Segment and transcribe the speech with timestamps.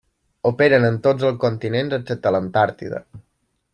[0.51, 3.03] Operen en tots els continents excepte l'Antàrtida.